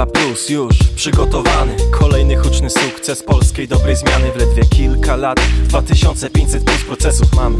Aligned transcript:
jest 0.00 0.50
już 0.50 0.78
przygotowany. 0.96 1.76
Kolejny 1.90 2.36
huczny 2.36 2.70
sukces 2.70 3.22
polskiej 3.22 3.68
dobrej 3.68 3.96
zmiany. 3.96 4.32
W 4.32 4.36
ledwie 4.36 4.64
kilka 4.64 5.16
lat 5.16 5.40
2500 5.68 6.64
plus 6.64 6.84
procesów 6.84 7.34
mamy. 7.36 7.56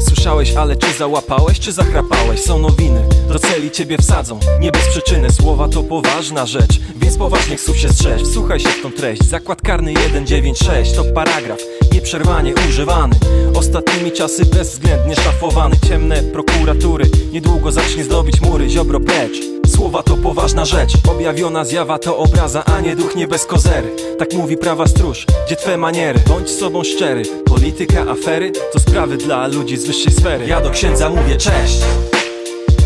Słyszałeś, 0.00 0.56
ale 0.56 0.76
czy 0.76 0.92
załapałeś, 0.92 1.60
czy 1.60 1.72
zachrapałeś? 1.72 2.40
Są 2.40 2.58
nowiny, 2.58 3.08
do 3.28 3.38
celi 3.38 3.70
ciebie 3.70 3.98
wsadzą. 3.98 4.40
Nie 4.60 4.72
bez 4.72 4.88
przyczyny, 4.88 5.30
słowa 5.30 5.68
to 5.68 5.82
poważna 5.82 6.46
rzecz. 6.46 6.80
Więc 6.96 7.16
poważnych 7.16 7.60
słów 7.60 7.78
się 7.78 7.88
strzeż. 7.88 8.22
Słuchaj 8.34 8.60
się 8.60 8.68
w 8.68 8.82
tą 8.82 8.92
treść. 8.92 9.24
Zakład 9.24 9.62
karny 9.62 9.94
196 10.10 10.92
to 10.92 11.04
paragraf 11.04 11.58
Nieprzerwanie 11.94 12.54
używany. 12.68 13.14
Ostatnimi 13.54 14.12
czasy 14.12 14.46
bezwzględnie 14.46 15.16
szafowany 15.16 15.76
Ciemne 15.88 16.22
prokuratury 16.22 17.04
Niedługo 17.32 17.72
zacznie 17.72 18.04
zdobić 18.04 18.40
mury 18.40 18.68
Ziobro 18.70 19.00
precz. 19.00 19.36
Słowa 19.76 20.02
to 20.02 20.16
poważna 20.16 20.64
rzecz 20.64 20.92
Objawiona 21.10 21.64
zjawa 21.64 21.98
to 21.98 22.16
obraza, 22.18 22.64
a 22.64 22.80
nie 22.80 22.96
duch 22.96 23.16
nie 23.16 23.28
bez 23.28 23.46
kozery. 23.46 23.90
Tak 24.18 24.32
mówi 24.32 24.56
prawa 24.56 24.86
stróż, 24.86 25.26
gdzie 25.46 25.56
twe 25.56 25.76
maniery? 25.76 26.20
Bądź 26.28 26.50
sobą 26.50 26.84
szczery. 26.84 27.22
Polityka, 27.44 28.06
afery 28.10 28.52
to 28.72 28.78
sprawy 28.78 29.16
dla 29.16 29.46
ludzi 29.46 29.76
z 29.76 29.86
wyższej 29.86 30.12
sfery. 30.12 30.46
Ja 30.46 30.60
do 30.60 30.70
księdza 30.70 31.10
mówię 31.10 31.36
cześć! 31.36 31.78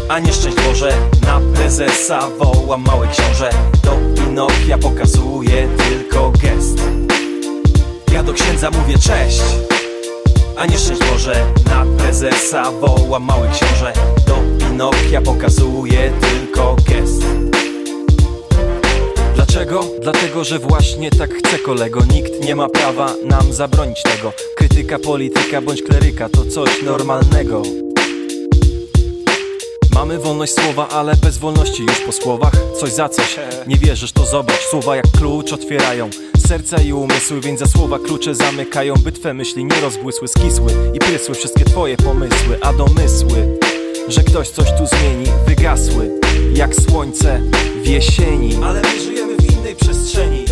A 0.08 0.18
nie 0.18 0.32
szczęść 0.32 0.56
Boże 0.68 0.92
Na 1.26 1.40
prezesa 1.54 2.28
wołam 2.38 2.84
mały 2.84 3.08
książę. 3.08 3.50
Do 3.84 3.98
Pinokia 4.22 4.78
pokazuje 4.78 5.68
księdza 8.58 8.78
mówię 8.78 8.98
cześć 8.98 9.42
a 10.56 10.66
nie 10.66 10.78
szczęść 10.78 11.00
Boże. 11.12 11.46
Na 11.64 11.84
prezesa 11.98 12.70
wołam 12.70 13.22
mały 13.22 13.48
książę. 13.48 13.92
Do 14.26 14.42
Pinokia 14.58 15.22
pokazuje 15.22 16.12
tylko 16.20 16.76
gest. 16.88 17.22
Dlaczego? 19.34 19.84
Dlatego, 20.02 20.44
że 20.44 20.58
właśnie 20.58 21.10
tak 21.10 21.34
chce 21.34 21.58
kolego. 21.58 22.00
Nikt 22.12 22.44
nie 22.44 22.56
ma 22.56 22.68
prawa 22.68 23.14
nam 23.24 23.52
zabronić 23.52 24.02
tego. 24.02 24.32
Krytyka, 24.56 24.98
polityka 24.98 25.60
bądź 25.60 25.82
kleryka 25.82 26.28
to 26.28 26.44
coś 26.44 26.82
normalnego. 26.82 27.62
Mamy 29.94 30.18
wolność 30.18 30.54
słowa, 30.54 30.88
ale 30.88 31.16
bez 31.16 31.38
wolności 31.38 31.82
już 31.82 32.00
po 32.00 32.12
słowach. 32.12 32.52
Coś 32.80 32.92
za 32.92 33.08
coś, 33.08 33.36
nie 33.66 33.76
wierzysz 33.76 34.12
to 34.12 34.26
zobacz. 34.26 34.60
Słowa 34.70 34.96
jak 34.96 35.06
klucz 35.18 35.52
otwierają 35.52 36.10
serca 36.48 36.82
i 36.82 36.92
umysły 36.92 37.40
Więc 37.40 37.60
za 37.60 37.66
słowa 37.66 37.98
klucze 37.98 38.34
zamykają 38.34 38.94
By 38.94 39.12
twe 39.12 39.34
myśli 39.34 39.64
nie 39.64 39.80
rozbłysły, 39.80 40.28
skisły 40.28 40.72
I 40.94 40.98
prysły 40.98 41.34
wszystkie 41.34 41.64
twoje 41.64 41.96
pomysły 41.96 42.58
A 42.60 42.72
domysły, 42.72 43.58
że 44.08 44.22
ktoś 44.22 44.48
coś 44.48 44.68
tu 44.78 44.86
zmieni 44.86 45.24
Wygasły, 45.46 46.10
jak 46.54 46.74
słońce 46.74 47.40
w 47.82 47.86
jesieni. 47.86 48.56
Ale 48.64 48.80
my 48.80 49.00
żyjemy 49.00 49.36
w 49.36 49.52
innej 49.52 49.76
przestrzeni. 49.76 50.44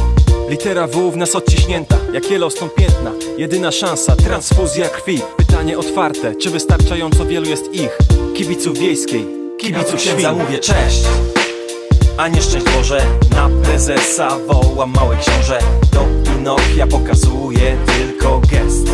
Litera 0.50 0.86
W 0.86 1.10
w 1.10 1.16
nas 1.16 1.34
odciśnięta, 1.34 1.96
jak 2.12 2.30
Yellowstone 2.30 2.70
piętna 2.70 3.12
Jedyna 3.38 3.72
szansa, 3.72 4.16
transfuzja 4.16 4.88
krwi. 4.88 5.20
Pytanie 5.36 5.78
otwarte, 5.78 6.34
czy 6.34 6.50
wystarczająco 6.50 7.26
wielu 7.26 7.46
jest 7.50 7.74
ich 7.74 7.98
Kibiców 8.34 8.78
wiejskiej, 8.78 9.26
kibiców 9.58 10.00
świn 10.00 10.32
mówię 10.38 10.58
cześć 10.58 11.02
a 12.16 12.28
nie 12.28 12.42
szczęść 12.42 12.66
Boże 12.76 13.06
Na 13.30 13.48
prezesa 13.62 14.28
wołam 14.46 14.90
mały 14.94 15.16
książę. 15.16 15.58
Do 15.92 16.06
Pinokia 16.24 16.86
pokazuje 16.86 17.76
tylko 17.86 18.40
gest. 18.40 18.86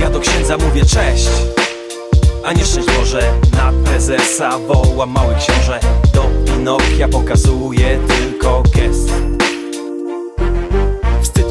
Ja 0.00 0.10
do 0.10 0.20
księdza 0.20 0.56
mówię 0.56 0.84
cześć. 0.84 1.28
A 2.44 2.52
nie 2.52 2.64
szczęść 2.64 2.88
Boże 2.98 3.32
Na 3.52 3.72
prezesa 3.84 4.58
wołam 4.58 5.10
mały 5.10 5.34
książę. 5.34 5.80
Do 6.14 6.22
Pinokia 6.44 7.08
pokazuje 7.08 7.98
tylko 8.08 8.62
gest 8.74 9.33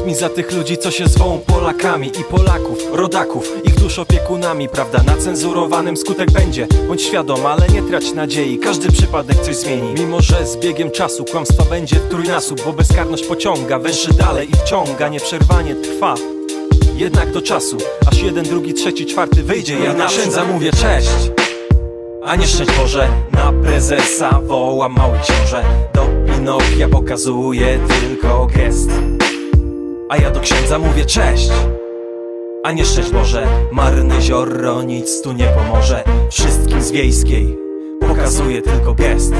Mi 0.06 0.14
za 0.14 0.28
tych 0.28 0.52
ludzi, 0.52 0.78
co 0.78 0.90
się 0.90 1.08
zwą 1.08 1.40
Polakami 1.46 2.08
i 2.08 2.24
Polaków, 2.30 2.78
rodaków, 2.92 3.52
ich 3.64 3.74
dusz 3.74 3.98
opiekunami, 3.98 4.68
prawda? 4.68 5.02
Na 5.02 5.16
cenzurowanym 5.16 5.96
skutek 5.96 6.30
będzie, 6.30 6.66
bądź 6.88 7.02
świadom, 7.02 7.46
ale 7.46 7.68
nie 7.68 7.82
trać 7.82 8.12
nadziei, 8.12 8.58
każdy 8.58 8.92
przypadek 8.92 9.40
coś 9.40 9.56
zmieni. 9.56 9.94
Mimo, 10.00 10.20
że 10.20 10.46
z 10.46 10.56
biegiem 10.56 10.90
czasu 10.90 11.24
kłamstwa 11.24 11.64
będzie 11.64 11.96
trójnasób, 11.96 12.64
bo 12.64 12.72
bezkarność 12.72 13.26
pociąga, 13.26 13.78
węszy 13.78 14.14
dalej 14.14 14.48
i 14.50 14.56
wciąga, 14.56 15.08
nieprzerwanie 15.08 15.74
trwa. 15.74 16.14
Jednak 16.96 17.32
do 17.32 17.42
czasu, 17.42 17.76
aż 18.10 18.22
jeden, 18.22 18.44
drugi, 18.44 18.74
trzeci, 18.74 19.06
czwarty 19.06 19.42
wyjdzie, 19.42 19.78
ja 19.78 19.92
na 19.92 20.06
księdza 20.06 20.44
mówię 20.44 20.70
cześć. 20.72 21.30
A 22.24 22.36
nie 22.36 22.46
szczęść 22.46 22.70
Boże, 22.78 23.08
na 23.32 23.52
prezesa 23.52 24.40
wołam 24.42 24.92
mały 24.92 25.18
książę 25.18 25.64
Do 25.94 26.06
Pinokia 26.26 26.88
pokazuje 26.88 27.78
tylko 28.00 28.46
gest 28.46 28.90
a 30.14 30.16
ja 30.16 30.30
do 30.30 30.40
księdza 30.40 30.78
mówię 30.78 31.04
cześć. 31.04 31.50
A 32.64 32.72
nie 32.72 32.84
szczęść 32.84 33.10
Boże 33.10 33.46
Marny 33.72 34.22
zioro 34.22 34.82
nic 34.82 35.22
tu 35.22 35.32
nie 35.32 35.46
pomoże. 35.46 36.04
Wszystkim 36.30 36.82
z 36.82 36.90
wiejskiej 36.90 37.58
Pokazuje 38.00 38.62
tylko 38.62 38.94
gest 38.94 39.34